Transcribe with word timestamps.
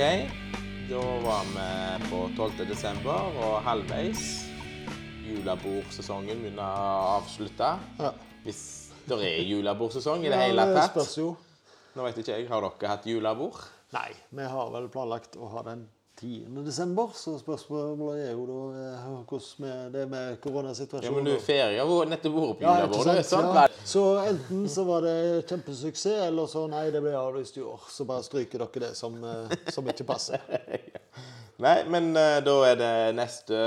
OK, 0.00 0.30
da 0.88 1.00
var 1.20 1.42
vi 1.44 2.06
på 2.08 2.18
12. 2.36 2.62
desember 2.70 3.34
og 3.36 3.58
halvveis. 3.66 4.22
Julebordsesongen 5.28 6.40
begynner 6.40 6.64
å 6.64 7.18
avslutte. 7.18 7.68
Ja. 8.00 8.12
Hvis 8.46 8.62
det 9.04 9.18
er 9.26 9.44
julebordsesong 9.44 10.24
i 10.24 10.30
det 10.32 10.38
Ja, 10.38 10.46
hele 10.46 10.64
det 10.70 10.78
tatt. 10.78 10.94
spørs 10.94 11.18
jo. 11.20 11.26
Nå 11.98 12.06
vet 12.06 12.16
ikke 12.22 12.32
jeg, 12.38 12.48
Har 12.48 12.64
dere 12.64 12.88
hatt 12.94 13.04
julebord? 13.04 13.60
Nei, 13.92 14.08
vi 14.32 14.42
har 14.54 14.70
vel 14.72 14.88
planlagt 14.88 15.36
å 15.36 15.50
ha 15.52 15.62
den 15.68 15.84
10. 16.20 16.64
desember, 16.66 17.10
så 17.16 17.38
spørsmålet 17.40 18.26
er 18.26 18.34
jo 18.34 18.42
da 18.44 18.58
eh, 18.76 19.04
hvordan 19.24 19.62
med 19.64 19.92
det 19.94 20.02
med 20.10 21.04
Ja, 21.04 21.12
men 21.14 21.24
du 21.24 21.32
ferie 21.40 21.80
har 21.80 22.10
nettopp 22.10 22.34
vært 22.36 22.58
på 22.60 22.66
Ja, 22.66 22.74
julebord. 22.82 23.08
du, 23.16 23.22
sant? 23.24 23.54
Ja. 23.56 23.66
Så 23.88 24.02
enten 24.28 24.66
så 24.68 24.84
var 24.84 25.06
det 25.06 25.14
kjempesuksess, 25.48 26.26
eller 26.26 26.50
så 26.50 26.66
nei, 26.68 26.90
det 26.92 27.00
ble 27.00 27.14
avlyst 27.16 27.56
i 27.56 27.64
år. 27.64 27.86
Så 27.88 28.04
bare 28.08 28.26
stryker 28.26 28.60
dere 28.66 28.84
det 28.84 28.92
som, 28.98 29.16
eh, 29.24 29.56
som 29.72 29.88
ikke 29.88 30.04
passer. 30.08 30.44
Nei, 31.60 31.82
men 31.92 32.14
eh, 32.16 32.38
da 32.44 32.54
er 32.68 32.76
det 32.80 32.92
neste 33.16 33.58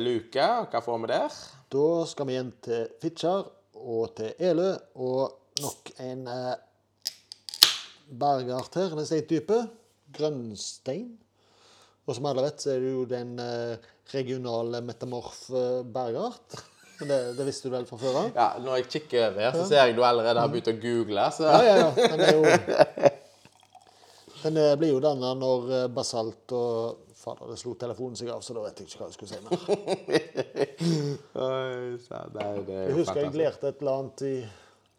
luke. 0.00 0.46
Hva 0.72 0.80
får 0.84 1.00
vi 1.02 1.10
der? 1.10 1.40
Da 1.72 1.88
skal 2.08 2.28
vi 2.28 2.36
igjen 2.36 2.52
til 2.64 2.86
Fitjar 3.02 3.48
og 3.82 4.14
til 4.16 4.32
Elø, 4.40 4.70
og 4.96 5.60
nok 5.60 5.92
en 6.04 6.24
eh, 6.28 6.54
bergart 8.12 8.76
her, 8.80 8.96
en 8.96 9.08
steintype. 9.08 9.60
Grønnstein. 10.12 11.21
Og 12.12 12.18
som 12.18 12.28
alle 12.28 12.44
vet, 12.44 12.60
så 12.60 12.74
er 12.74 12.82
det 12.84 12.92
jo 12.92 13.06
den 13.08 13.32
eh, 13.40 13.90
regionale 14.12 14.82
metamorf 14.84 15.46
bergart. 15.94 16.58
Det, 17.02 17.32
det 17.34 17.44
visste 17.48 17.66
du 17.66 17.72
vel 17.72 17.86
fra 17.88 17.96
før 17.98 18.16
av? 18.20 18.26
Ja, 18.36 18.44
Når 18.62 18.76
jeg 18.76 18.84
kikker 18.92 19.24
over 19.24 19.40
her, 19.42 19.56
så 19.56 19.64
ser 19.66 19.88
jeg 19.88 19.96
du 19.96 20.04
allerede 20.06 20.38
har 20.38 20.50
begynt 20.52 20.68
å 20.70 20.74
google. 20.78 21.24
så... 21.34 21.48
Ja, 21.48 21.62
ja, 21.66 21.72
ja. 21.80 21.88
Den 22.12 22.20
jo 22.36 22.44
Den 24.42 24.58
eh, 24.58 24.76
blir 24.78 24.92
jo 24.92 25.00
danna 25.02 25.32
når 25.38 25.72
eh, 25.72 25.88
basalt 25.90 26.54
og 26.54 27.08
Fader, 27.22 27.52
det 27.52 27.58
slo 27.58 27.74
telefonen 27.78 28.18
seg 28.18 28.30
av, 28.34 28.40
så 28.42 28.54
da 28.54 28.64
vet 28.64 28.80
jeg 28.82 28.90
ikke 28.90 29.02
hva 29.02 29.08
jeg 29.10 29.16
skulle 29.18 29.30
si 29.30 29.38
mer. 29.42 29.58
Nei, 31.38 31.92
det 32.34 32.46
er 32.46 32.72
Jeg 32.72 32.96
husker 32.96 33.20
jeg 33.22 33.36
lærte 33.38 33.70
et 33.70 33.82
eller 33.84 34.00
annet 34.00 34.24
i 34.26 34.32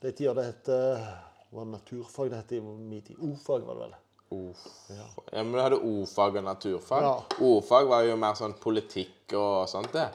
de 0.04 0.12
tider 0.12 0.40
det 0.40 0.46
het 0.48 0.72
Hva 0.72 1.58
var 1.60 1.68
naturfag 1.74 2.32
det 2.32 2.40
het 2.40 2.56
i 2.56 2.62
min 2.64 3.04
tid. 3.04 3.20
O-fag, 3.20 3.68
var 3.68 3.80
det 3.80 3.90
vel. 3.90 4.00
O-fag. 4.34 4.98
Ja, 4.98 5.44
men 5.44 5.54
du 5.54 5.62
hadde 5.62 5.80
O-fag 5.80 6.38
og 6.42 6.46
naturfag. 6.48 7.06
Ja. 7.06 7.14
O-fag 7.46 7.88
var 7.92 8.04
jo 8.08 8.18
mer 8.20 8.36
sånn 8.40 8.56
politikk 8.62 9.36
og 9.40 9.70
sånt, 9.72 9.94
det. 9.96 10.08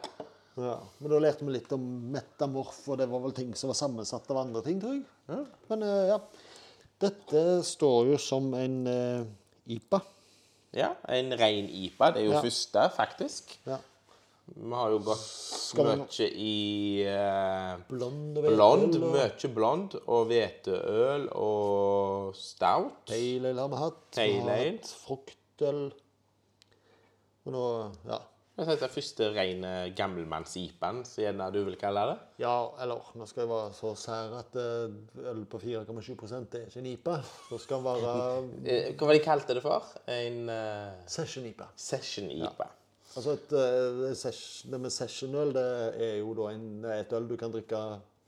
Ja. 0.58 0.74
Men 0.98 1.12
da 1.12 1.20
lærte 1.22 1.46
vi 1.46 1.54
litt 1.54 1.72
om 1.76 1.84
metamorf, 2.14 2.80
og 2.90 2.98
det 2.98 3.06
var 3.10 3.22
vel 3.22 3.34
ting 3.36 3.52
som 3.58 3.70
var 3.70 3.78
sammensatt 3.78 4.26
av 4.34 4.40
andre 4.42 4.62
ting, 4.66 4.80
tror 4.82 4.96
jeg. 4.98 5.04
Ja. 5.30 5.42
Men 5.70 5.84
eh, 5.86 6.04
ja. 6.12 6.20
Dette 6.98 7.42
står 7.62 8.08
jo 8.10 8.16
som 8.18 8.48
en 8.58 8.72
uh, 8.90 9.26
IPA. 9.70 10.00
Ja, 10.74 10.88
En 11.14 11.30
rein 11.38 11.68
IPA. 11.70 12.08
Det 12.16 12.24
er 12.24 12.26
jo 12.26 12.32
Ja. 12.34 12.40
første, 12.42 12.88
faktisk. 12.96 13.52
Ja. 13.68 13.78
Vi 14.56 14.70
har 14.74 14.90
jo 14.94 14.98
vi 15.04 15.84
mye 16.00 16.28
i 16.32 16.54
eh, 17.04 17.74
Blond 17.90 18.38
og 18.40 18.48
blond. 18.48 18.96
og 19.02 19.12
Mye 19.14 19.50
blond. 19.54 19.98
Og 20.06 20.24
hveteøl 20.30 21.28
og 21.36 22.32
stout. 22.38 23.04
Pale 23.10 23.52
ale 23.52 23.60
har 23.60 23.68
vi 23.74 23.82
hatt. 23.84 24.00
Vi 24.08 24.16
Pale 24.16 24.40
har 24.48 24.56
ale. 24.56 24.72
hatt 24.78 24.96
Fruktøl. 25.04 25.84
Og 27.46 27.54
nå 27.54 27.68
Ja. 28.08 28.18
Det 28.58 28.64
er 28.82 28.90
første 28.90 29.26
rene 29.36 29.68
gammelmanns-IPA-en, 29.94 31.04
som 31.06 31.20
gjerne 31.22 31.46
du 31.54 31.60
vil 31.62 31.76
kalle 31.78 32.02
det. 32.08 32.16
Ja, 32.42 32.56
eller 32.82 33.12
nå 33.14 33.26
skal 33.30 33.44
jeg 33.44 33.50
være 33.52 33.68
så 33.76 33.92
sær 33.94 34.32
at 34.40 34.56
eh, 34.58 34.96
øl 35.30 35.44
på 35.46 35.60
4,7 35.62 36.48
det 36.50 36.64
er 36.64 36.66
ikke 36.66 36.80
en 36.82 36.88
IPA. 36.90 37.14
Det 37.52 37.60
skal 37.62 37.84
være 37.84 38.16
Eh, 38.66 38.88
Hva 38.98 39.06
var 39.06 39.14
det 39.14 39.20
de 39.20 39.24
kalte 39.28 39.54
det 39.54 39.62
for? 39.62 39.86
En 40.10 40.50
uh... 40.50 40.98
session-IPA. 41.06 41.68
session-IPA. 41.76 42.66
Altså 43.16 43.34
et, 43.36 43.52
eh, 43.52 44.70
Det 44.70 44.80
med 44.80 44.90
sessionøl 44.90 45.54
det 45.54 45.66
er 46.04 46.16
jo 46.18 46.34
da 46.34 46.50
en, 46.52 46.84
et 46.84 47.12
øl 47.12 47.28
du 47.28 47.36
kan 47.36 47.52
drikke 47.52 47.80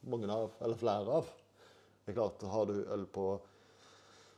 mange 0.09 0.31
av, 0.33 0.51
eller 0.63 0.77
flere 0.77 1.17
av. 1.21 1.25
Det 2.05 2.13
er 2.13 2.17
klart, 2.17 2.43
Har 2.51 2.65
du 2.67 2.85
øl 2.85 3.07
på 3.07 3.41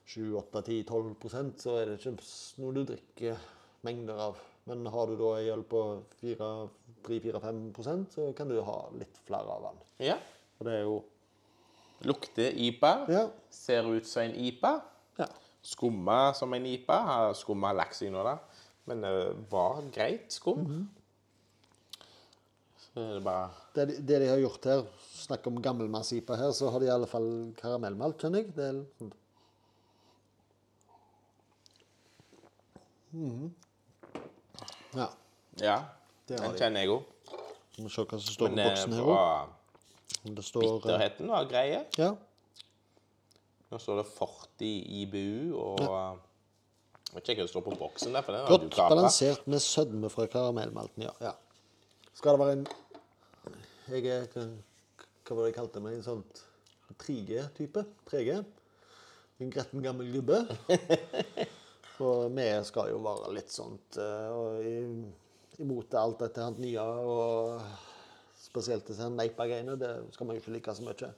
7, 0.07 0.37
8, 0.37 0.63
10, 0.63 0.83
12% 0.85 1.63
så 1.63 1.77
er 1.79 1.85
det 1.87 2.01
ikke 2.01 2.17
noe 2.59 2.75
du 2.75 2.85
drikker 2.85 3.39
mengder 3.87 4.19
av. 4.19 4.41
Men 4.67 4.87
har 4.87 5.07
du 5.07 5.17
da 5.19 5.31
ei 5.41 5.49
øl 5.51 5.63
på 5.67 5.81
3-4-5% 6.23 8.13
så 8.15 8.33
kan 8.37 8.51
du 8.51 8.61
ha 8.63 8.79
litt 8.99 9.19
flere 9.27 9.57
av 9.57 9.63
den. 9.71 9.81
Ja. 10.11 10.19
Og 10.59 10.67
det 10.67 10.77
er 10.77 10.85
jo 10.87 11.03
Lukter 12.03 12.51
IPA. 12.59 12.93
Ja. 13.15 13.29
Ser 13.51 13.87
ut 13.87 14.07
som 14.07 14.23
en 14.25 14.35
IPA. 14.35 14.81
ja. 15.19 15.27
Skumma 15.63 16.35
som 16.35 16.53
en 16.55 16.67
IPA. 16.67 16.97
Har 17.07 17.35
Skumma 17.39 17.71
lagt 17.73 17.95
seg 17.95 18.11
nå, 18.11 18.25
da. 18.27 18.37
Men 18.91 19.01
det 19.05 19.13
var 19.51 19.83
greit 19.95 20.33
skum. 20.35 20.89
Så 22.83 23.01
er 23.01 23.15
det 23.15 23.25
bare 23.25 23.51
Det, 23.75 23.87
de- 23.89 24.01
det 24.07 24.19
de 24.21 24.29
har 24.29 24.39
gjort 24.43 24.65
her, 24.69 24.83
snakk 25.17 25.47
om 25.47 25.63
gammelmanns-IPA 25.63 26.37
her, 26.37 26.51
så 26.53 26.71
har 26.71 26.81
de 26.83 26.87
i 26.87 26.93
alle 26.93 27.07
fall 27.09 27.29
karamellmalt, 27.57 28.19
skjønner 28.21 28.43
jeg. 28.43 28.55
Det 28.57 28.65
er 28.69 29.11
Mm 33.13 33.31
-hmm. 33.31 33.51
Ja. 34.95 35.07
Ja. 35.61 35.85
Det 36.29 36.39
Den 36.39 36.57
kjenner 36.59 36.81
jeg 36.81 36.89
òg. 36.89 37.03
Vi 37.77 37.83
må 37.83 37.89
se 37.89 38.03
hva 38.03 38.19
som 38.21 38.35
står 38.35 38.49
på 38.49 38.55
Men 38.55 38.69
boksen 38.69 38.93
eh, 38.93 38.97
her 38.97 39.05
òg. 39.05 40.43
står 40.43 40.63
eh, 40.63 40.71
bitterheten 40.73 41.29
var 41.29 41.45
greie. 41.45 41.85
Ja. 41.99 42.15
Nå 43.71 43.79
står 43.79 43.97
det 43.97 44.07
40 44.07 44.65
IBU, 45.03 45.57
og 45.59 46.19
Jeg 47.13 47.19
vet 47.19 47.29
ikke 47.29 47.43
hva 47.43 47.45
det 47.45 47.53
står 47.53 47.65
på 47.67 47.77
boksen. 47.77 48.15
der, 48.17 48.25
for 48.25 48.33
den 48.33 48.47
hadde 48.49 48.69
du 48.73 48.77
balansert 48.77 49.49
med 49.53 49.61
sødme 49.61 50.09
fra 50.09 50.25
karamellmalten, 50.33 51.03
ja. 51.05 51.11
ja. 51.21 51.33
Skal 52.17 52.39
det 52.39 52.41
være 52.41 52.55
en 52.57 52.67
Jeg 53.93 54.07
er 54.07 54.25
Hva 54.33 55.37
var 55.37 55.43
det 55.43 55.51
jeg 55.51 55.57
kalte 55.59 55.83
meg? 55.85 55.99
En 55.99 56.07
sånn 56.07 56.23
3G-type? 57.03 57.85
3G? 58.09 58.39
En 59.45 59.53
gretten 59.53 59.85
gammel 59.85 60.09
gubbe. 60.15 60.41
For 61.99 62.33
vi 62.33 62.49
skal 62.65 62.95
jo 62.95 63.03
være 63.05 63.35
litt 63.37 63.53
sånt 63.53 64.01
eh, 64.01 64.33
og 64.33 64.65
i, 64.65 64.79
imot 65.61 65.93
alt 66.01 66.25
dette 66.25 66.47
her 66.47 66.57
nye 66.65 66.87
og 67.13 67.61
spesielt 68.41 68.89
disse 68.89 69.13
Neipa-greiene. 69.13 69.77
Det 69.77 69.93
skal 70.17 70.31
man 70.31 70.41
jo 70.41 70.47
ikke 70.47 70.57
like 70.57 70.77
så 70.81 70.89
mye. 70.89 71.13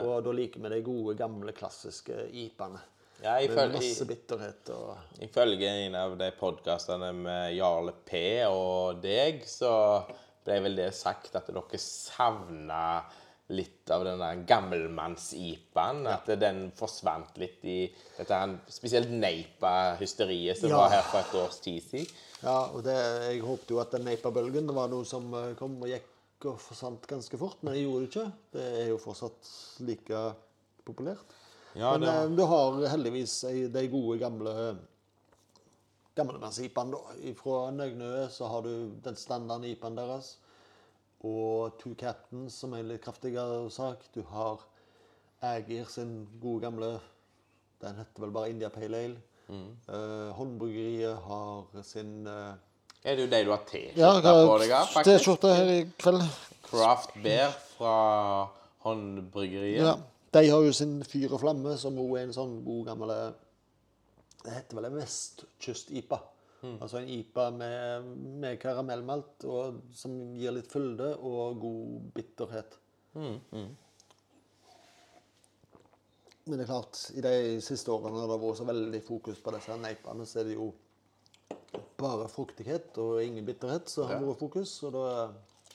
Og 0.00 0.16
da 0.24 0.32
liker 0.34 0.64
vi 0.64 0.72
de 0.72 0.80
gode, 0.88 1.18
gamle, 1.20 1.52
klassiske 1.54 2.16
IPA-ene. 2.32 2.80
Ja, 3.24 3.38
ifølge, 3.40 3.78
masse 3.78 4.04
bitterhet 4.04 4.68
og 4.74 5.20
ifølge 5.24 5.68
en 5.86 5.94
av 5.96 6.12
de 6.20 6.26
podkastene 6.36 7.08
med 7.16 7.54
Jarle 7.56 7.94
P 8.04 8.20
og 8.50 8.98
deg, 9.00 9.42
så 9.48 9.70
ble 10.44 10.58
vel 10.66 10.76
det 10.76 10.90
sagt 10.92 11.32
at 11.40 11.48
dere 11.48 11.80
savna 11.80 12.82
litt 13.54 13.88
av 13.92 14.04
den 14.06 14.20
der 14.20 14.42
gammelmanns-IPA-en. 14.48 16.06
At 16.08 16.28
den 16.40 16.66
forsvant 16.76 17.36
litt 17.40 17.64
i 17.68 17.78
dette 18.18 18.38
her, 18.40 18.54
spesielt 18.72 19.10
Neipa-hysteriet 19.12 20.60
som 20.60 20.72
Ja. 20.72 20.78
var 20.82 20.94
her 20.94 21.02
for 21.08 21.20
et 21.20 21.34
års 21.42 21.60
tid 21.64 21.80
siden. 21.84 22.08
Ja, 22.42 22.58
og 22.72 22.82
det, 22.84 22.94
jeg 23.30 23.40
håpte 23.44 23.72
jo 23.72 23.80
at 23.80 23.92
den 23.92 24.04
Neipa-bølgen 24.04 24.68
var 24.76 24.88
noe 24.92 25.04
som 25.08 25.32
eh, 25.34 25.54
kom 25.56 25.76
og 25.80 25.88
gikk 25.88 26.44
og 26.50 26.58
forsvant 26.60 27.06
ganske 27.08 27.38
fort, 27.40 27.56
men 27.62 27.72
det 27.72 27.84
gjorde 27.86 28.04
det 28.04 28.10
ikke. 28.10 28.26
Det 28.52 28.64
er 28.82 28.88
jo 28.90 28.98
fortsatt 29.00 29.52
like 29.80 30.24
populært. 30.84 31.24
Ja, 31.74 31.90
men 31.92 32.00
det- 32.00 32.14
eh, 32.14 32.28
du 32.36 32.42
har 32.46 32.86
heldigvis 32.88 33.40
de 33.72 33.88
gode, 33.88 34.18
gamle 34.18 34.76
gamlemanns-IPA-en, 36.16 36.90
da. 36.90 36.98
Fra 37.42 37.70
Nøgnø 37.70 38.28
så 38.30 38.46
har 38.48 38.62
du 38.62 38.90
den 39.04 39.16
standarden 39.16 39.64
IPA-en 39.72 39.96
deres. 39.98 40.36
Og 41.24 41.78
Two 41.80 41.94
Captains, 41.98 42.54
som 42.60 42.72
er 42.74 42.78
en 42.84 42.88
litt 42.92 43.02
kraftigere 43.04 43.70
sak. 43.72 44.04
Du 44.14 44.22
har 44.30 44.60
Ægir 45.42 45.84
sin 45.90 46.26
gode 46.40 46.60
gamle 46.64 47.00
Den 47.82 47.96
heter 47.98 48.20
vel 48.22 48.30
bare 48.32 48.48
India 48.48 48.68
Pale 48.72 48.96
Ale. 48.96 49.16
Eh, 49.50 50.30
Håndbryggeriet 50.32 51.18
har 51.26 51.82
sin 51.82 52.26
uh, 52.26 52.54
Er 53.04 53.16
det 53.16 53.26
jo 53.26 53.30
de 53.30 53.40
du 53.44 53.50
har 53.50 53.60
T-skjorte 53.68 53.98
ja, 54.24 54.46
på 54.48 54.58
deg 54.62 54.70
av? 54.72 54.94
T-skjorte 55.04 55.50
her 55.52 55.68
i 55.68 55.82
kveld. 56.00 56.22
Craft 56.64 57.18
Beer 57.22 57.52
fra 57.74 58.48
Håndbryggeriet. 58.86 59.84
Ja. 59.84 59.96
De 60.34 60.42
har 60.50 60.66
jo 60.66 60.72
sin 60.74 60.98
Fyr 61.06 61.32
og 61.32 61.40
flamme, 61.44 61.76
som 61.78 61.98
også 62.02 62.18
er 62.18 62.28
en 62.28 62.36
sånn 62.36 62.54
god 62.66 62.88
gammel 62.90 63.12
Det 64.44 64.54
heter 64.56 64.78
vel 64.78 64.88
en 64.90 64.98
vestkyst-IPA. 64.98 66.18
Altså 66.80 66.98
en 66.98 67.08
IPA 67.12 67.50
med, 67.52 68.06
med 68.40 68.58
karamellmalt, 68.60 69.44
og, 69.44 69.80
som 69.96 70.14
gir 70.38 70.54
litt 70.56 70.70
fylde 70.72 71.10
og 71.20 71.58
god 71.60 72.06
bitterhet. 72.16 72.78
Men 76.44 76.58
det 76.58 76.64
er 76.64 76.70
klart, 76.70 77.00
i 77.16 77.22
de 77.24 77.60
siste 77.64 77.92
årene 77.92 78.20
har 78.20 78.28
det 78.28 78.40
vært 78.42 78.58
så 78.60 78.66
veldig 78.68 79.02
fokus 79.04 79.38
på 79.44 79.52
disse 79.54 79.76
neipene, 79.80 80.26
så 80.28 80.40
er 80.42 80.48
det 80.50 80.56
jo 80.58 80.70
bare 82.00 82.28
fruktighet 82.28 82.98
og 83.00 83.22
ingen 83.24 83.46
bitterhet 83.46 83.88
som 83.92 84.08
har 84.10 84.20
vært 84.24 84.42
fokus. 84.42 84.74
Og 84.84 84.92
da 84.96 85.04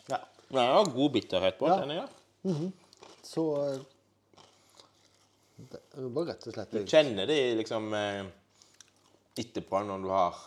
Ja. 0.09 0.19
Det 0.49 0.61
er 0.61 0.93
god 0.93 1.11
bitterhet 1.13 1.57
på, 1.59 1.67
Ja. 1.67 1.79
kjenner 1.79 2.09
-hmm. 2.45 2.71
Så 3.23 3.43
eh, 3.73 3.79
Det 5.59 6.05
var 6.15 6.29
rett 6.29 6.47
og 6.47 6.55
slett 6.55 6.71
Du 6.71 6.79
kjenner 6.87 7.27
det 7.29 7.39
liksom 7.59 7.89
eh, 7.97 8.23
etterpå, 9.39 9.81
når 9.87 10.05
du 10.05 10.09
har 10.13 10.39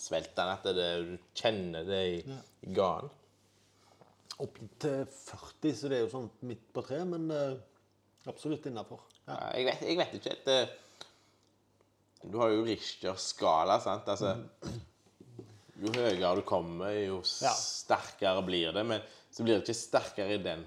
svelget 0.00 0.34
den, 0.36 0.50
at 0.56 0.68
det, 0.74 0.88
du 1.06 1.14
kjenner 1.36 1.86
det 1.86 2.00
i, 2.16 2.20
i 2.66 2.74
ganen. 2.74 3.10
Opp 4.40 4.56
til 4.80 5.02
40, 5.12 5.74
så 5.76 5.90
det 5.92 5.98
er 5.98 6.04
jo 6.06 6.12
sånn 6.14 6.28
midt 6.48 6.62
på 6.72 6.82
tre, 6.86 7.02
men 7.04 7.26
eh, 7.34 7.58
absolutt 8.30 8.66
innafor. 8.70 9.02
Ja. 9.26 9.36
Ja, 9.36 9.50
jeg, 9.58 9.66
vet, 9.68 9.82
jeg 9.86 9.98
vet 10.00 10.14
ikke 10.16 10.32
helt 10.32 10.48
eh, 10.50 10.70
Du 12.32 12.38
har 12.40 12.50
jo 12.54 12.64
Richters 12.66 13.28
skala, 13.34 13.76
sant? 13.84 14.08
Altså, 14.10 14.32
jo 15.80 15.92
høyere 15.94 16.32
du 16.40 16.42
kommer, 16.48 16.90
jo 16.96 17.20
Ja. 17.44 17.52
sterkere 17.54 18.42
blir 18.48 18.72
det. 18.76 18.82
Men 18.88 19.04
så 19.30 19.44
blir 19.44 19.58
det 19.60 19.62
ikke 19.68 19.78
sterkere 19.78 20.34
i 20.34 20.42
den 20.42 20.64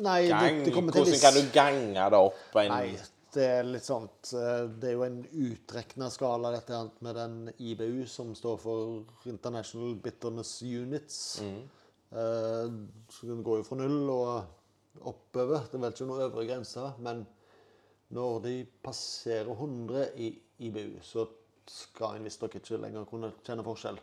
Nei, 0.00 0.28
gang. 0.28 0.58
det 0.64 0.64
det 0.70 0.74
Hvordan 0.74 1.06
viss- 1.06 1.22
kan 1.22 1.34
du 1.34 1.50
gange 1.54 2.10
det 2.10 2.18
opp 2.18 2.56
en 2.56 2.68
Nei, 2.72 2.98
det 3.34 3.44
er 3.46 3.62
litt 3.68 3.84
sånt 3.86 4.32
eh, 4.34 4.66
Det 4.80 4.88
er 4.90 4.92
jo 4.96 5.02
en 5.06 5.18
utrekna 5.32 6.08
skala, 6.10 6.50
dette 6.54 6.72
her 6.74 6.88
med 7.00 7.14
den 7.14 7.52
IBU, 7.58 8.06
som 8.06 8.34
står 8.34 8.56
for 8.58 9.04
International 9.30 9.94
Bitterness 10.02 10.62
Units. 10.62 11.40
Eh, 11.42 12.70
så 13.10 13.26
Den 13.26 13.42
går 13.46 13.60
jo 13.60 13.62
fra 13.68 13.76
null 13.76 14.10
og 14.10 15.06
oppover. 15.06 15.66
Det 15.70 15.78
er 15.78 15.84
vel 15.84 15.92
ikke 15.94 16.08
noen 16.08 16.24
øvre 16.26 16.46
grense. 16.48 16.88
Men 16.98 17.26
når 18.10 18.40
de 18.42 18.54
passerer 18.82 19.46
100 19.54 20.08
i 20.16 20.32
IBU, 20.66 20.98
så 21.02 21.28
skal 21.70 22.16
en 22.18 22.24
visstnok 22.26 22.56
ikke 22.58 22.80
lenger 22.82 23.04
kunne 23.06 23.30
kjenne 23.46 23.62
forskjell. 23.62 24.00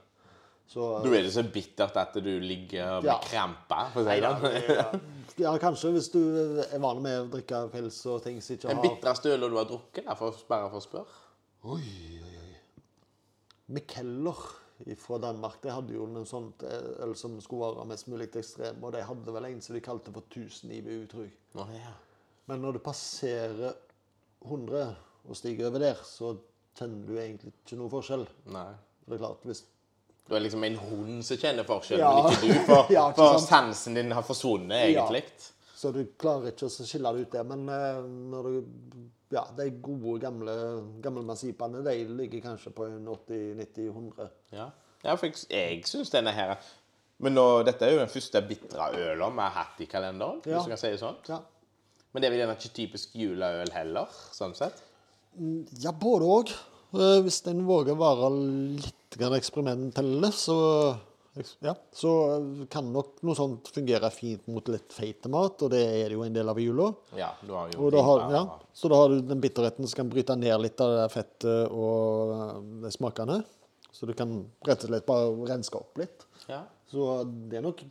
Så 0.67 0.87
du 1.03 1.13
er 1.15 1.21
det 1.23 1.31
så 1.31 1.43
bittert 1.47 1.95
at 1.95 2.13
du 2.19 2.33
ligger 2.43 2.97
med 3.01 3.07
Ja. 3.07 3.19
kramper, 3.23 3.89
for 3.93 4.03
å 4.03 4.07
si 4.07 4.19
det. 4.19 5.01
det- 5.37 5.45
ja, 5.45 5.53
kanskje 5.61 5.91
hvis 5.95 6.09
du 6.11 6.19
er 6.59 6.79
vanlig 6.83 7.01
med 7.05 7.19
å 7.21 7.29
drikke 7.37 7.61
pils 7.71 8.01
og 8.11 8.21
ting 8.25 8.41
som 8.41 8.55
ikke 8.57 8.67
Den 8.73 8.81
bitreste 8.83 9.31
ølen 9.31 9.49
du 9.53 9.57
har 9.61 9.65
drukket, 9.69 10.03
da, 10.05 10.13
for, 10.19 10.35
bare 10.49 10.69
for 10.73 10.79
å 10.81 10.83
spørre? 10.83 11.21
Oi, 11.63 12.19
oi, 12.23 12.33
oi. 12.41 12.57
Mikkeller 13.77 14.41
fra 15.01 15.17
Danmark 15.23 15.61
de 15.63 15.71
hadde 15.73 15.95
jo 15.95 16.05
noe 16.11 16.27
sånt 16.29 16.61
eh, 16.67 16.91
øl 17.03 17.15
som 17.17 17.39
skulle 17.41 17.71
være 17.73 17.87
mest 17.89 18.07
mulig 18.11 18.27
ekstrem, 18.35 18.83
og 18.83 18.91
de 18.93 19.01
hadde 19.07 19.33
vel 19.33 19.45
en 19.49 19.61
som 19.61 19.75
de 19.75 19.81
kalte 19.81 20.11
for 20.13 20.27
1000 20.29 20.71
IBU, 20.77 21.07
tror 21.11 21.23
jeg. 21.25 21.33
Å, 21.55 21.65
ja. 21.73 21.95
Men 22.47 22.61
når 22.63 22.77
du 22.77 22.79
passerer 22.85 23.73
100 24.45 24.95
og 25.27 25.35
stiger 25.35 25.67
over 25.71 25.79
der, 25.79 26.03
så 26.07 26.35
kjenner 26.77 27.07
du 27.07 27.15
egentlig 27.17 27.51
ikke 27.55 27.79
noe 27.79 27.89
forskjell. 27.91 28.27
Nei. 28.53 28.69
Det 29.07 29.15
er 29.17 29.23
klart, 29.23 29.43
hvis 29.47 29.63
Du 30.27 30.35
er 30.35 30.44
liksom 30.44 30.63
en 30.68 30.75
hund 30.75 31.21
som 31.25 31.38
kjenner 31.39 31.63
forskjellen, 31.68 32.03
Ja. 32.03 32.24
men 32.24 32.33
ikke 32.33 32.47
du. 32.47 32.65
For, 32.68 32.89
Ja, 32.95 33.06
ikke 33.12 33.21
for 33.21 33.44
sansen 33.44 33.95
din 33.95 34.12
har 34.12 34.25
forsvunnet, 34.27 34.89
egentlig. 34.89 35.24
Så 35.77 35.91
du 35.94 36.01
klarer 36.19 36.51
ikke 36.51 36.68
å 36.68 36.74
skille 36.74 37.13
det 37.13 37.27
ut 37.27 37.35
der. 37.38 37.45
Men 37.47 37.68
uh, 37.69 38.01
når 38.33 38.50
du 38.50 38.57
Ja, 39.29 39.44
de 39.57 39.65
gode, 39.83 40.21
gamle 40.24 40.53
gammelmassipene, 41.03 41.81
de 41.83 41.95
ligger 42.15 42.45
kanskje 42.45 42.71
på 42.71 42.85
80-90-100. 42.88 44.29
Ja, 44.56 44.69
ja 45.03 45.15
for 45.19 45.27
jeg, 45.27 45.41
jeg 45.51 45.81
syns 45.85 46.12
denne 46.13 46.31
her 46.31 46.53
Men 47.19 47.35
nå, 47.35 47.44
dette 47.68 47.83
er 47.83 47.91
jo 47.91 48.00
den 48.00 48.12
første 48.13 48.39
bitre 48.47 48.88
øla 48.95 49.27
vi 49.33 49.41
har 49.44 49.56
hatt 49.57 49.81
i 49.83 49.88
kalenderen. 49.89 50.39
Ja. 50.45 50.57
hvis 50.57 50.68
du 50.69 50.73
kan 50.75 50.80
si 50.80 50.91
det 50.94 51.01
sånn. 51.01 51.18
Ja. 51.27 51.41
Men 52.13 52.21
det 52.23 52.27
er 52.27 52.33
vel 52.33 52.41
gjerne 52.44 52.56
ikke 52.59 52.75
typisk 52.77 53.15
juleøl 53.19 53.71
heller, 53.75 54.07
sånn 54.33 54.56
sett. 54.57 54.80
Ja, 55.83 55.91
både 55.91 56.30
òg. 56.38 56.53
Hvis 57.25 57.41
en 57.51 57.65
våger 57.68 57.94
å 57.97 58.00
være 58.00 58.30
litt 58.80 58.96
grann 59.15 59.38
eksperimentelle, 59.38 60.31
så 60.36 60.57
ja, 61.62 61.74
så 61.94 62.12
kan 62.71 62.88
nok 62.94 63.21
noe 63.25 63.38
sånt 63.38 63.69
fungere 63.74 64.09
fint 64.13 64.48
mot 64.50 64.68
litt 64.71 64.94
feit 64.94 65.27
mat, 65.31 65.62
og 65.62 65.71
det 65.74 65.83
er 65.83 66.09
det 66.09 66.18
jo 66.18 66.24
en 66.25 66.33
del 66.36 66.50
av 66.50 66.59
i 66.59 66.65
jula. 66.65 66.88
Ja, 67.18 67.30
du 67.45 67.54
har 67.54 67.69
jo 67.74 67.92
da 67.94 68.04
har, 68.07 68.24
ja, 68.33 68.42
så 68.74 68.89
da 68.92 69.01
har 69.01 69.13
du 69.13 69.21
den 69.21 69.44
bitterheten 69.44 69.88
som 69.88 70.01
kan 70.01 70.09
bryte 70.13 70.38
ned 70.39 70.56
litt 70.63 70.81
av 70.83 70.95
det 70.95 71.06
fettet 71.13 71.69
og 71.74 72.33
eh, 72.33 72.57
de 72.88 72.94
smakene. 72.94 73.42
Så 73.92 74.09
du 74.09 74.13
kan 74.18 74.33
rett 74.68 74.83
og 74.86 74.92
slett 74.92 75.07
bare 75.07 75.30
renske 75.50 75.80
opp 75.80 75.98
litt. 76.01 76.27
Ja. 76.50 76.63
Så 76.89 77.21
det 77.50 77.59
er 77.59 77.65
nok 77.65 77.81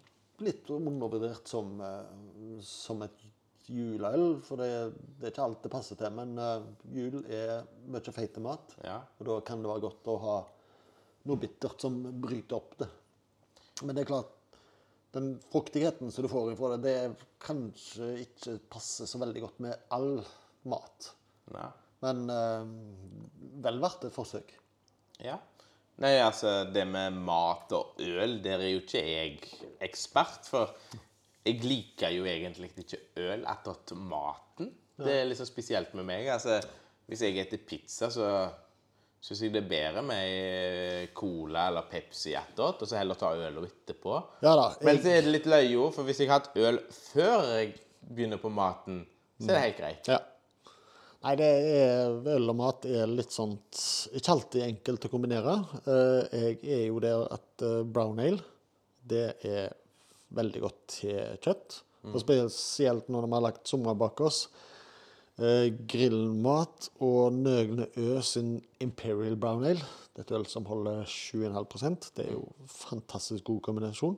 litt 0.44 0.68
undervurdert 0.70 1.48
som, 1.50 1.78
eh, 1.82 2.60
som 2.66 3.02
et 3.06 3.24
juleøl, 3.66 4.36
for 4.46 4.62
det, 4.62 4.70
det 5.18 5.26
er 5.26 5.32
ikke 5.32 5.46
alt 5.46 5.64
det 5.64 5.72
passer 5.72 5.98
til. 5.98 6.12
Men 6.18 6.36
eh, 6.38 6.68
jul 6.98 7.22
er 7.26 7.64
mye 7.90 8.14
feit 8.14 8.38
mat, 8.42 8.76
ja. 8.86 9.00
og 9.18 9.30
da 9.30 9.40
kan 9.46 9.62
det 9.62 9.72
være 9.72 9.86
godt 9.88 10.12
å 10.12 10.20
ha 10.26 10.36
noe 11.26 11.40
bittert 11.42 11.82
som 11.82 11.98
bryter 12.22 12.58
opp 12.58 12.76
det. 12.80 12.88
Men 13.82 13.96
det 13.96 14.04
er 14.04 14.10
klart, 14.10 14.32
den 15.16 15.34
fruktigheten 15.52 16.12
som 16.12 16.24
du 16.24 16.30
får 16.30 16.52
ifra 16.52 16.74
det, 16.74 16.82
det 16.84 16.94
er 17.00 17.26
kanskje 17.42 18.12
ikke 18.24 18.58
passer 18.72 19.08
så 19.08 19.20
veldig 19.22 19.42
godt 19.44 19.60
med 19.64 19.90
all 19.96 20.20
mat. 20.68 21.10
Nei. 21.54 21.68
Men 22.04 22.24
eh, 22.32 22.64
vel 23.64 23.82
verdt 23.82 24.08
et 24.08 24.14
forsøk. 24.14 24.50
Ja. 25.24 25.38
Nei, 26.04 26.12
altså, 26.20 26.66
det 26.68 26.84
med 26.90 27.16
mat 27.24 27.72
og 27.72 28.02
øl, 28.04 28.38
der 28.44 28.60
er 28.60 28.74
jo 28.74 28.82
ikke 28.82 29.00
jeg 29.00 29.38
ekspert. 29.86 30.44
For 30.50 30.74
jeg 31.46 31.62
liker 31.64 32.12
jo 32.12 32.26
egentlig 32.28 32.74
ikke 32.82 33.00
øl 33.24 33.46
attåt 33.48 33.94
maten. 33.96 34.74
Det 34.96 35.12
er 35.22 35.28
liksom 35.28 35.48
spesielt 35.48 35.94
med 35.96 36.08
meg. 36.08 36.28
Altså, 36.32 36.58
hvis 37.08 37.24
jeg 37.24 37.38
spiser 37.46 37.64
pizza, 37.68 38.10
så 38.12 38.28
syns 39.26 39.40
jeg 39.42 39.52
det 39.54 39.64
er 39.64 39.70
bedre 39.70 40.02
med 40.06 41.08
cola 41.18 41.64
eller 41.72 41.88
Pepsi 41.90 42.36
etterpå, 42.38 42.84
og 42.84 42.86
så 42.90 43.00
heller 43.00 43.18
ta 43.18 43.32
øl 43.34 43.58
etterpå. 43.66 44.14
Ja 44.46 44.52
da. 44.58 44.68
Men 44.86 45.00
så 45.02 45.10
er 45.16 45.26
det 45.26 45.32
litt 45.34 45.48
løye 45.50 45.90
for 45.96 46.06
hvis 46.06 46.20
jeg 46.22 46.30
har 46.30 46.40
hatt 46.44 46.56
øl 46.62 46.78
før 46.94 47.48
jeg 47.56 47.72
begynner 48.06 48.38
på 48.42 48.52
maten, 48.54 49.02
så 49.42 49.50
er 49.50 49.54
det 49.58 49.64
helt 49.66 49.80
greit. 49.82 50.10
ja. 50.14 50.22
Nei, 51.26 51.32
det 51.40 51.46
er, 51.48 52.12
øl 52.36 52.50
og 52.52 52.54
mat 52.60 52.84
er 52.86 53.08
litt 53.10 53.32
sånt 53.34 53.78
Ikke 54.14 54.30
alltid 54.36 54.62
enkelt 54.62 55.06
å 55.08 55.10
kombinere. 55.10 55.54
Eh, 55.82 56.36
Jeg 56.36 56.58
er 56.76 56.84
jo 56.86 57.00
der 57.02 57.24
at 57.34 57.64
eh, 57.66 57.80
brown 57.82 58.20
ale, 58.22 58.38
det 59.02 59.24
er 59.48 59.72
veldig 60.36 60.62
godt 60.62 60.78
til 60.92 61.18
kjøtt. 61.42 61.80
Og 62.12 62.20
spesielt 62.22 63.08
når 63.10 63.26
vi 63.26 63.34
har 63.34 63.42
lagt 63.48 63.66
sommer 63.66 63.96
bak 63.98 64.20
oss. 64.22 64.44
Eh, 65.36 65.68
grillmat 65.84 66.86
og 67.04 67.34
Nøgne 67.36 67.90
Ø 68.00 68.20
sin 68.24 68.54
Imperial 68.80 69.36
Brown 69.36 69.66
Ale. 69.68 69.84
Er 70.16 70.30
øl 70.32 70.46
som 70.48 70.64
holder 70.64 71.04
7,5% 71.04 72.12
Det 72.16 72.24
er 72.24 72.32
jo 72.32 72.46
fantastisk 72.64 73.44
god 73.44 73.60
kombinasjon. 73.60 74.16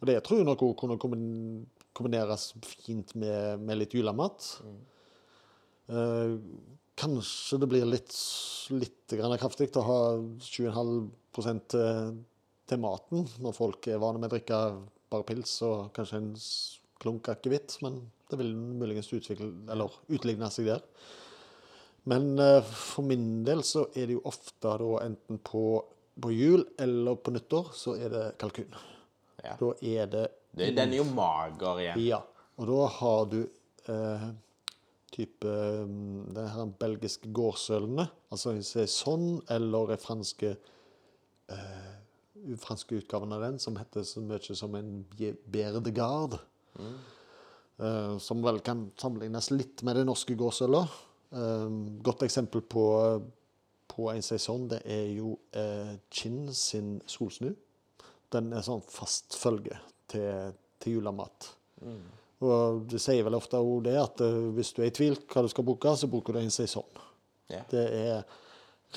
Og 0.00 0.06
det 0.06 0.22
tror 0.24 0.38
jeg 0.40 0.46
nok 0.46 0.62
også 0.62 0.96
kunne 0.96 1.66
kombineres 1.92 2.54
fint 2.64 3.14
med, 3.14 3.60
med 3.60 3.76
litt 3.76 3.92
julemat. 3.92 4.62
Eh, 5.92 6.38
kanskje 6.96 7.60
det 7.60 7.68
blir 7.68 7.84
litt, 7.84 8.16
litt 8.72 9.16
grann 9.18 9.36
kraftig 9.36 9.68
å 9.76 9.84
ha 9.84 10.00
7,5 10.40 11.60
til, 11.68 12.16
til 12.64 12.80
maten, 12.80 13.28
når 13.44 13.58
folk 13.58 13.90
er 13.90 14.00
vane 14.00 14.22
med 14.22 14.32
å 14.32 14.36
drikke 14.38 14.62
bare 15.12 15.28
pils 15.28 15.58
og 15.66 15.92
kanskje 15.92 16.22
en 16.22 16.32
klunk 17.04 17.28
akevitt, 17.32 17.76
men 17.84 18.00
det 18.30 18.40
vil 18.40 18.54
muligens 18.56 19.12
utvikle, 19.12 19.50
eller 19.70 19.92
utligne 20.12 20.50
seg 20.52 20.72
der. 20.72 20.84
Men 22.10 22.34
eh, 22.40 22.60
for 22.64 23.06
min 23.06 23.44
del 23.46 23.62
så 23.64 23.86
er 23.94 24.08
det 24.08 24.18
jo 24.18 24.24
ofte 24.28 24.74
da 24.80 24.90
enten 25.04 25.40
på, 25.44 25.64
på 26.20 26.32
jul 26.34 26.66
eller 26.80 27.16
på 27.16 27.32
nyttår 27.32 27.72
så 27.76 27.96
er 27.96 28.12
det 28.12 28.24
kalkun. 28.40 28.74
Ja. 29.44 29.56
Da 29.60 29.70
er 29.80 30.10
det 30.12 30.26
den 30.54 30.92
er 30.92 31.00
jo 31.00 31.06
mager 31.10 31.80
igjen. 31.82 32.02
ja, 32.04 32.20
og 32.60 32.68
da 32.70 32.84
har 32.98 33.24
du 33.32 33.40
eh, 33.90 34.28
type 35.14 35.54
mm, 35.88 36.28
det 36.36 36.44
her 36.52 36.70
belgiske 36.78 37.32
gårdsølene, 37.34 38.06
altså 38.30 38.52
en 38.54 38.62
saison 38.66 39.26
eller 39.50 39.94
en 39.94 40.02
franske 40.02 40.52
eh, 40.54 41.90
franske 42.60 43.00
utgaven 43.00 43.32
av 43.32 43.42
den, 43.42 43.58
som 43.58 43.76
heter 43.80 44.04
så 44.06 44.22
mye 44.22 44.56
som 44.56 44.74
en 44.78 44.98
Bière 45.16 45.80
de 45.82 45.92
Garde. 45.94 46.38
Eh, 46.80 48.18
som 48.22 48.42
vel 48.44 48.60
kan 48.64 48.86
sammenlignes 49.00 49.50
litt 49.54 49.82
med 49.86 49.98
det 50.00 50.06
norske 50.08 50.36
gårdsølet. 50.38 51.00
Uh, 51.34 51.66
godt 52.06 52.22
eksempel 52.22 52.62
på, 52.70 52.84
på 53.90 54.04
en 54.12 54.22
sesong 54.22 54.68
det 54.70 54.84
er 54.86 55.08
jo 55.16 55.32
eh, 55.50 55.96
Chin 56.06 56.46
sin 56.54 57.00
solsnu. 57.10 57.50
Den 58.30 58.52
er 58.54 58.62
sånn 58.62 58.84
fast 58.86 59.34
følge 59.38 59.80
til, 60.10 60.54
til 60.78 61.00
julemat. 61.00 61.48
Og 62.44 62.84
det 62.90 63.00
sier 63.02 63.24
vel 63.26 63.36
ofte 63.38 63.60
òg 63.60 63.84
det 63.86 63.94
at 64.00 64.22
eh, 64.24 64.40
hvis 64.56 64.72
du 64.74 64.82
er 64.82 64.90
i 64.90 64.94
tvil 64.94 65.18
hva 65.30 65.44
du 65.44 65.50
skal 65.52 65.66
bruke, 65.66 65.94
så 65.96 66.10
bruker 66.10 66.36
du 66.36 66.42
en 66.42 66.54
sesong. 66.54 66.88
Yeah. 67.50 67.64
Det 67.70 67.84
er 67.84 68.24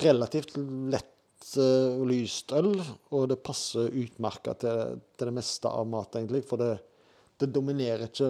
relativt 0.02 0.56
lett 0.92 1.54
eh, 1.60 1.94
og 1.94 2.06
lyst 2.10 2.52
øl, 2.56 2.74
og 3.14 3.28
det 3.30 3.40
passer 3.44 3.92
utmerket 4.02 4.64
til, 4.64 4.98
til 5.16 5.30
det 5.30 5.36
meste 5.38 5.70
av 5.70 5.88
mat, 5.90 6.18
egentlig. 6.18 6.42
For 6.48 6.60
det, 6.60 6.74
det 7.38 7.50
dominerer 7.54 8.08
ikke 8.08 8.28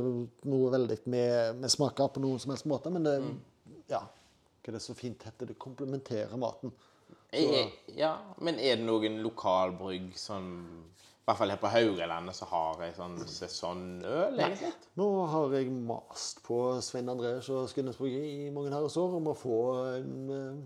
noe 0.49 0.73
veldig 0.75 0.99
med, 1.09 1.62
med 1.62 1.73
smaker 1.73 2.11
på 2.12 2.23
noen 2.23 2.41
som 2.43 2.53
helst 2.53 2.69
måte, 2.69 2.93
men 2.93 3.07
det 3.09 3.17
Ja, 3.88 4.03
hva 4.05 4.73
er 4.73 4.77
det 4.77 4.85
så 4.85 4.95
fint 4.97 5.23
heter? 5.25 5.49
Det 5.49 5.57
komplementerer 5.57 6.37
maten. 6.41 6.75
Er, 7.33 7.71
ja, 7.97 8.15
men 8.41 8.59
er 8.61 8.79
det 8.79 8.85
noen 8.85 9.19
lokalbrygg 9.25 10.15
som 10.17 10.47
I 10.65 11.29
hvert 11.29 11.38
fall 11.41 11.53
her 11.53 11.61
på 11.61 11.71
Haugalandet 11.73 12.37
så 12.37 12.47
har 12.49 12.81
jeg 12.87 12.95
sånn 12.97 13.19
sesongøl, 13.29 14.38
egentlig? 14.41 14.71
Nå 14.97 15.09
har 15.29 15.57
jeg 15.59 15.73
mast 15.73 16.41
på 16.47 16.61
Svein 16.85 17.09
André 17.12 17.35
og 17.41 17.69
Skunnesbrygge 17.69 18.23
i 18.25 18.49
mange 18.53 18.73
herres 18.73 18.97
år 19.00 19.19
om 19.19 19.29
å 19.29 19.37
få 19.37 19.59
en, 19.99 20.15
eh, 20.33 20.62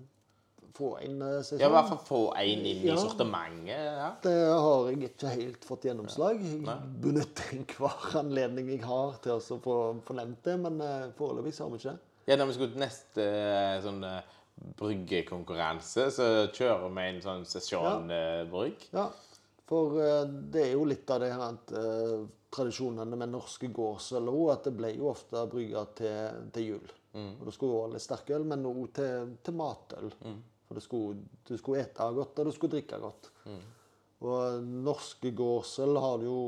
få 0.76 0.90
en 1.04 1.18
sesong. 1.44 1.60
Ja, 1.60 1.68
i 1.68 1.74
hvert 1.76 1.88
fall 1.90 2.00
få 2.06 2.20
én 2.42 2.62
inn 2.64 2.82
i 2.84 2.88
Ja. 2.90 2.96
sortimentet. 2.96 3.68
Ja. 3.68 4.10
Det 4.22 4.34
har 4.48 4.90
jeg 4.90 5.02
ikke 5.10 5.32
helt 5.36 5.64
fått 5.68 5.84
gjennomslag. 5.88 6.40
Jeg 6.42 6.78
benytter 7.02 7.52
enhver 7.58 8.16
anledning 8.22 8.68
jeg 8.74 8.82
har 8.86 9.18
til 9.24 9.32
å 9.38 9.58
få 9.62 9.76
få 10.06 10.14
nevnt 10.18 10.42
det, 10.44 10.58
men 10.60 10.80
eh, 10.80 11.10
foreløpig 11.18 11.56
har 11.58 11.70
vi 11.74 11.82
ikke 11.82 11.98
ja, 12.26 12.36
når 12.38 12.46
vi 12.46 12.52
skulle 12.54 12.70
til 12.76 12.82
neste 12.84 13.24
eh, 13.26 13.80
sånn 13.82 14.04
eh, 14.06 14.20
bryggekonkurranse, 14.78 16.04
så 16.14 16.26
kjører 16.54 16.92
vi 16.94 17.06
en 17.08 17.20
sånn 17.24 17.44
sesjonbrygg. 17.48 18.86
Ja, 18.94 19.08
for 19.68 19.96
eh, 20.02 20.24
det 20.54 20.68
er 20.68 20.72
jo 20.76 20.84
litt 20.86 21.10
av 21.10 21.22
det 21.24 21.32
her 21.32 21.42
at 21.48 21.72
eh, 21.74 22.22
tradisjonene 22.52 23.16
med 23.18 23.32
norske 23.32 23.70
gårdsøl 23.74 24.28
òg, 24.30 24.44
at 24.54 24.64
det 24.68 24.74
ble 24.76 24.92
jo 24.96 25.10
ofte 25.10 25.42
brygga 25.50 25.86
til, 25.98 26.42
til 26.52 26.68
jul. 26.74 26.90
Og 27.12 27.42
det 27.44 27.52
skulle 27.52 27.74
være 27.76 27.92
litt 27.96 28.04
sterkøl, 28.06 28.44
men 28.48 28.62
òg 28.70 28.86
til, 28.96 29.32
til 29.44 29.56
matøl. 29.58 30.12
For 30.72 30.80
det 30.80 30.86
skulle, 30.86 31.24
du 31.44 31.56
skulle 31.60 31.82
ete 31.84 32.06
godt, 32.16 32.38
og 32.40 32.48
du 32.48 32.54
skulle 32.56 32.72
drikke 32.78 33.00
godt. 33.02 33.26
Og 34.24 34.64
norske 34.64 35.32
gårdsøl 35.36 35.98
har 36.00 36.20
det 36.22 36.30
jo 36.30 36.38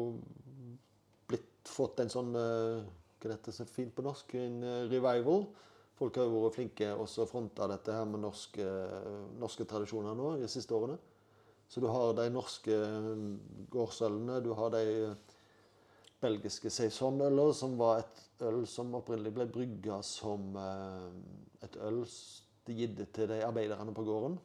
blitt 1.28 1.68
fått 1.68 2.00
en 2.00 2.12
sånn 2.12 2.30
eh, 2.38 2.86
Hva 3.20 3.28
er 3.28 3.34
dette 3.34 3.52
så 3.52 3.66
fint 3.68 3.92
på 3.92 4.04
norsk? 4.06 4.32
En 4.40 4.62
eh, 4.64 4.86
revival. 4.88 5.44
Folk 5.98 6.16
har 6.16 6.24
jo 6.30 6.46
vært 6.46 6.56
flinke 6.56 6.88
også 6.96 7.26
å 7.26 7.28
fronte 7.28 7.68
dette 7.68 7.92
her 7.92 8.08
med 8.08 8.24
norske, 8.24 8.64
norske 9.38 9.66
tradisjoner 9.68 10.16
nå 10.16 10.32
de 10.40 10.48
siste 10.50 10.72
årene. 10.74 10.96
Så 11.68 11.82
du 11.84 11.86
har 11.92 12.16
de 12.16 12.24
norske 12.32 12.78
gårdsølene, 13.74 14.40
du 14.42 14.54
har 14.56 14.72
de 14.74 15.12
belgiske 16.24 16.72
saisonøler, 16.72 17.52
som 17.52 17.76
var 17.78 18.00
et 18.00 18.44
øl 18.48 18.64
som 18.70 18.94
opprinnelig 18.96 19.34
ble 19.36 19.46
brygga 19.52 20.00
som 20.06 20.56
eh, 20.56 21.10
et 21.66 21.78
øl 21.84 22.02
s- 22.66 22.74
gitt 22.76 23.12
til 23.12 23.28
de 23.28 23.42
arbeiderne 23.44 23.94
på 23.94 24.04
gården. 24.04 24.38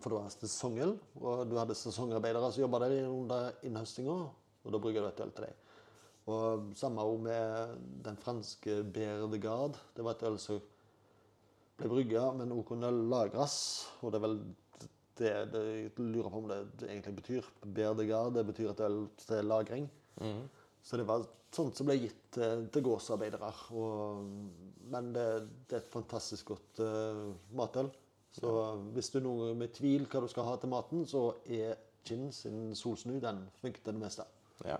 For 0.00 0.10
det 0.10 0.18
var 0.18 0.28
sesongøl, 0.30 0.98
og 1.20 1.50
du 1.50 1.56
hadde 1.58 1.74
sesongarbeidere 1.74 2.52
som 2.52 2.62
jobba 2.62 2.78
der 2.78 3.08
under 3.08 3.50
innhøstinga, 3.62 4.10
og 4.64 4.72
da 4.72 4.78
bruker 4.78 5.00
du 5.00 5.08
et 5.08 5.20
øl 5.20 5.32
til 5.32 5.44
dem. 5.44 5.54
Og 6.26 6.72
samme 6.76 7.00
også 7.02 7.22
med 7.22 7.76
den 8.04 8.16
franske 8.16 8.84
Bière 8.94 9.30
de 9.32 9.38
Garde. 9.38 9.78
Det 9.96 10.04
var 10.04 10.10
et 10.14 10.22
øl 10.22 10.38
som 10.38 10.60
ble 11.78 11.88
brygga, 11.88 12.32
men 12.36 12.52
òg 12.52 12.64
kunne 12.68 12.90
lagres. 13.10 13.86
Og 14.02 14.12
det 14.12 14.20
er 14.20 14.26
vel 14.26 14.38
det, 15.18 15.52
det 15.52 15.64
jeg 15.82 15.92
lurer 15.98 16.30
på 16.30 16.36
om 16.38 16.48
det, 16.48 16.60
det 16.80 16.90
egentlig 16.90 17.16
betyr. 17.16 17.42
Bière 17.66 17.96
de 17.98 18.06
Garde 18.06 18.34
det 18.38 18.46
betyr 18.46 18.70
et 18.70 18.80
øl 18.80 19.08
til 19.18 19.44
lagring. 19.44 19.88
Så 20.82 20.96
det 20.96 21.06
var 21.08 21.24
sånt 21.52 21.76
som 21.76 21.86
ble 21.88 21.96
gitt 21.98 22.20
til, 22.36 22.66
til 22.72 22.82
gårdsarbeidere. 22.86 23.50
Men 24.90 25.12
det, 25.14 25.26
det 25.68 25.76
er 25.78 25.82
et 25.84 25.92
fantastisk 25.92 26.52
godt 26.54 26.80
uh, 26.84 27.30
matøl. 27.58 27.90
Så 28.32 28.50
hvis 28.94 29.10
du 29.10 29.18
er 29.18 29.24
noe 29.26 29.54
med 29.58 29.72
tvil 29.74 30.04
hva 30.06 30.20
du 30.22 30.28
skal 30.30 30.46
ha 30.46 30.56
til 30.62 30.70
maten, 30.70 31.04
så 31.10 31.24
er 31.50 31.74
Gin 32.06 32.30
sin 32.32 32.70
Solsnu 32.78 33.18
den 33.20 33.42
funker 33.60 33.82
til 33.84 33.96
det 33.96 34.00
meste. 34.00 34.24
Ja. 34.64 34.78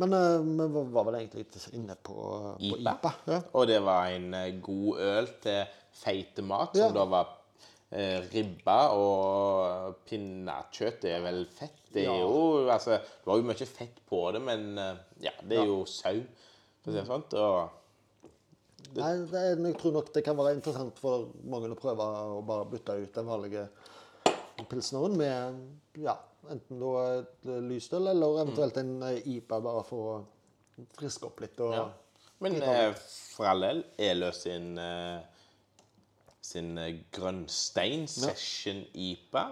Men 0.00 0.12
eh, 0.14 0.38
vi 0.46 0.66
var- 0.74 0.88
var 0.94 1.04
vel 1.08 1.16
egentlig 1.20 1.44
inne 1.74 1.94
på, 1.94 2.14
på 2.58 2.76
IPA. 2.78 2.94
IPA. 2.96 3.12
Ja. 3.26 3.38
Og 3.52 3.66
det 3.70 3.78
var 3.84 4.08
en 4.14 4.34
eh, 4.34 4.60
god 4.62 4.98
øl 5.04 5.28
til 5.42 5.60
feite 5.98 6.42
mat, 6.42 6.74
som 6.74 6.88
Ja. 6.88 6.92
da 6.96 7.04
var 7.10 7.32
eh, 7.90 8.20
ribba 8.32 8.78
og 8.92 9.96
pinnekjøtt. 10.08 11.04
Er 11.08 11.20
vel 11.24 11.44
fett. 11.46 11.74
Det 11.92 12.02
er 12.04 12.10
Ja. 12.12 12.20
jo 12.20 12.68
Altså, 12.68 12.98
du 13.24 13.30
har 13.30 13.38
jo 13.38 13.48
mye 13.48 13.66
fett 13.66 14.00
på 14.08 14.32
det, 14.32 14.42
men 14.42 14.78
eh, 14.78 14.96
ja, 15.20 15.30
det 15.42 15.56
er 15.58 15.62
Ja. 15.64 15.66
jo 15.66 15.84
sau, 15.86 16.22
for 16.84 16.90
å 16.90 16.94
si 16.94 16.98
det 17.00 17.06
sånn. 17.06 17.70
Nei, 18.96 19.10
det 19.28 19.34
er, 19.36 19.56
jeg 19.56 19.76
tror 19.78 19.92
nok 19.92 20.12
det 20.14 20.22
kan 20.24 20.36
være 20.38 20.54
interessant 20.56 20.98
for 20.98 21.26
mange 21.44 21.68
å 21.70 21.76
prøve 21.78 22.04
å 22.38 22.42
bare 22.46 22.64
bytte 22.70 22.94
ut 23.02 23.12
den 23.12 23.26
vanlige 23.26 23.68
pilsneren 24.68 25.16
med 25.16 25.58
ja, 26.02 26.14
enten 26.50 26.80
da 26.80 26.92
et 27.18 27.44
lysøl 27.68 28.08
eller 28.08 28.38
eventuelt 28.44 28.76
en 28.80 29.02
eh, 29.02 29.18
IPA, 29.36 29.60
bare 29.60 29.82
for 29.84 30.12
å 30.14 30.84
friske 30.96 31.26
opp 31.28 31.40
litt. 31.44 31.58
Og, 31.60 31.74
Ja. 31.74 31.88
Men 32.40 32.54
eh, 32.62 32.92
for 33.34 33.46
all 33.50 33.60
del, 33.60 33.80
Eløs 33.98 34.42
sin 34.44 34.78
eh, 34.78 35.18
sin 36.48 36.78
eh, 36.80 37.02
grønnstein 37.14 38.06
session 38.10 38.84
IPA. 38.94 39.44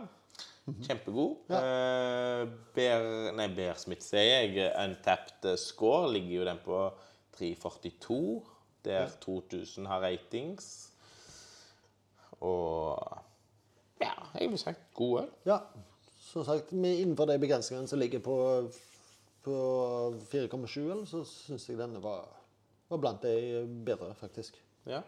Kjempegod. 0.66 1.44
Eh, 1.54 2.42
Bear, 2.74 3.04
nei, 3.38 3.46
Bearsmith, 3.54 4.02
sier 4.02 4.24
jeg. 4.26 4.70
Untapped 4.82 5.46
eh, 5.52 5.58
score 5.60 6.10
ligger 6.16 6.40
jo 6.40 6.48
den 6.48 6.62
på 6.64 6.80
342, 7.36 8.18
der 8.86 9.12
2000 9.22 9.86
har 9.90 10.02
ratings. 10.02 10.70
Og 12.40 12.98
ja, 14.02 14.12
jeg 14.34 14.50
vil 14.50 14.58
sagt 14.60 14.88
god 14.94 15.20
øl. 15.22 15.30
Ja, 15.46 15.60
som 16.20 16.44
sagt, 16.44 16.72
med 16.72 16.98
innenfor 16.98 17.30
de 17.30 17.38
begrensningene 17.40 17.88
som 17.88 18.02
ligger 18.02 18.20
på, 18.24 18.36
på 19.46 19.56
4,7, 20.32 21.06
så 21.06 21.22
syns 21.30 21.68
jeg 21.70 21.78
denne 21.78 22.02
var, 22.02 22.26
var 22.90 23.00
blant 23.00 23.22
de 23.22 23.62
bedre, 23.86 24.10
faktisk. 24.18 24.58
Ja. 24.86 25.00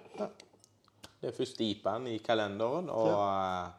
Det 1.18 1.30
er 1.30 1.36
første 1.36 1.64
IPA-en 1.66 2.06
i 2.12 2.18
kalenderen, 2.22 2.90
og, 2.94 3.08
Ja. 3.10 3.70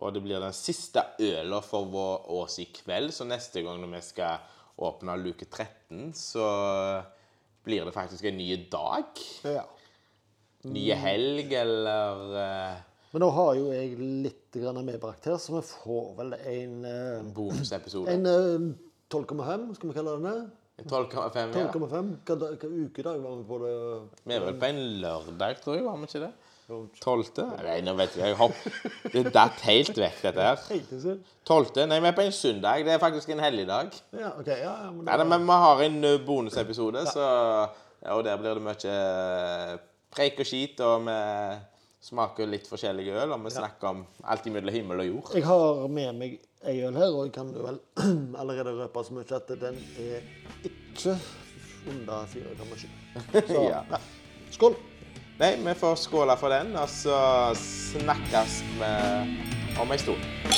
og 0.00 0.14
det 0.14 0.22
blir 0.24 0.40
den 0.42 0.52
siste 0.52 1.04
øla 1.22 1.60
for 1.62 1.86
vår 1.86 2.24
ås 2.30 2.58
i 2.58 2.66
kveld. 2.74 3.12
Så 3.14 3.26
neste 3.28 3.62
gang 3.62 3.78
når 3.80 3.92
vi 3.94 4.00
skal 4.02 4.38
åpne 4.78 5.14
luke 5.22 5.46
13, 5.46 6.12
så 6.12 7.04
blir 7.64 7.84
det 7.86 7.94
faktisk 7.94 8.24
en 8.24 8.36
ny 8.36 8.56
dag. 8.70 9.04
Ja. 9.44 9.62
Nye 10.64 10.96
helg, 10.96 11.52
eller 11.52 12.36
eh, 12.40 12.82
Men 13.12 13.22
nå 13.22 13.30
har 13.30 13.54
jo 13.54 13.70
jeg 13.70 13.98
litt 13.98 14.56
medbrakt 14.56 15.24
her, 15.28 15.36
så 15.38 15.54
vi 15.54 15.62
får 15.62 16.16
vel 16.16 16.34
en, 16.34 16.84
eh, 16.84 17.22
bonusepisode. 17.34 18.08
en 18.08 18.26
eh, 18.26 18.74
12,5, 19.10 19.74
skal 19.76 19.88
vi 19.88 19.94
kalle 19.94 20.16
den 20.18 20.24
det? 20.24 20.50
En 20.80 20.88
12,5, 20.90 21.54
ja. 21.54 21.68
12,5. 21.70 22.08
Hva, 22.26 22.34
da- 22.40 22.50
hva 22.58 22.68
ukedag 22.86 23.20
var 23.22 23.36
vi 23.38 23.44
på 23.46 23.58
det? 23.62 23.74
Vi 24.26 24.34
er 24.34 24.40
vel 24.42 24.56
på 24.58 24.66
en 24.72 24.80
lørdag, 25.04 25.60
tror 25.62 25.76
jeg, 25.78 25.84
var 25.86 26.00
vi 26.00 26.08
ikke 26.08 26.22
det? 26.24 26.32
Jo. 26.64 26.78
12.? 27.04 27.42
Nei, 27.62 27.76
nå 27.84 27.92
vet 27.98 28.14
jeg. 28.16 28.30
jeg 28.32 28.38
hopp. 28.40 28.56
Det 29.12 29.22
datt 29.34 29.60
helt 29.68 29.98
vekk, 30.00 30.22
dette 30.24 30.46
her. 30.48 30.56
Tenkte 30.64 30.98
jeg 31.04 31.18
12. 31.46 31.84
Nei, 31.90 31.98
vi 32.00 32.08
er 32.10 32.16
på 32.16 32.24
en 32.24 32.32
søndag. 32.34 32.84
Det 32.88 32.94
er 32.96 33.02
faktisk 33.02 33.30
en 33.34 33.42
helligdag. 33.44 33.92
Ja, 34.16 34.30
ok. 34.40 34.48
Ja, 34.48 34.56
ja, 34.64 34.90
men 34.90 35.04
Nei, 35.04 35.18
men 35.34 35.44
vi 35.46 35.58
har 35.66 35.82
en 35.86 35.98
ø, 36.08 36.14
bonusepisode, 36.26 37.04
så 37.12 37.26
ja, 37.28 38.16
Og 38.16 38.24
der 38.26 38.40
blir 38.40 38.56
det 38.58 38.64
mye 38.64 38.96
eh, 38.96 39.76
preik 40.12 40.40
og 40.42 40.48
skit, 40.48 40.80
og 40.84 41.04
vi 41.06 41.18
smaker 42.04 42.48
litt 42.50 42.66
forskjellige 42.68 43.14
øl, 43.22 43.30
og 43.36 43.44
vi 43.46 43.52
snakker 43.54 43.88
om 43.94 44.02
alt 44.28 44.44
imellom 44.50 44.74
himmel 44.74 45.04
og 45.04 45.06
jord. 45.12 45.30
Jeg 45.38 45.46
har 45.48 45.86
med 45.88 46.18
meg 46.18 46.34
ei 46.68 46.80
øl 46.86 46.96
her, 46.96 47.10
og 47.12 47.24
jeg 47.26 47.32
kan 47.36 47.50
vel 47.54 47.78
allerede 48.40 48.74
røpe 48.82 49.04
så 49.04 49.14
mye 49.16 49.36
at 49.36 49.48
den 49.60 49.78
er 50.00 50.20
ikke 50.64 51.16
under 51.90 52.24
4,7. 52.32 52.88
Så 53.46 53.62
Ja. 53.62 53.80
ja. 53.90 54.02
Skål! 54.50 54.76
Nei, 55.38 55.56
vi 55.58 55.74
får 55.74 55.96
skåle 55.98 56.36
for 56.38 56.48
den, 56.48 56.76
og 56.78 56.88
så 56.88 57.16
snakkes 57.58 58.60
vi 58.78 58.92
om 59.82 59.90
ei 59.92 59.98
stund. 59.98 60.53